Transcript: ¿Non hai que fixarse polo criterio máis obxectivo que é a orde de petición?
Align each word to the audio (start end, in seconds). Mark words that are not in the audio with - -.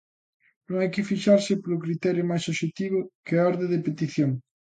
¿Non 0.67 0.77
hai 0.79 0.89
que 0.93 1.07
fixarse 1.11 1.53
polo 1.61 1.81
criterio 1.85 2.29
máis 2.29 2.43
obxectivo 2.51 2.99
que 3.25 3.33
é 3.35 3.39
a 3.39 3.47
orde 3.51 3.65
de 3.73 3.83
petición? 3.87 4.31